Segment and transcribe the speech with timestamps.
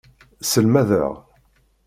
[0.41, 1.13] Sselmadeɣ.